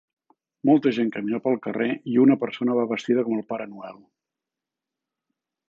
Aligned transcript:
Molta 0.69 0.93
gent 0.97 1.11
camina 1.17 1.39
pel 1.47 1.59
carrer 1.67 1.89
i 2.15 2.17
una 2.23 2.39
persona 2.45 2.79
va 2.81 2.87
vestida 2.93 3.27
com 3.29 3.39
el 3.41 3.47
Pare 3.53 3.73
Noel. 3.75 4.03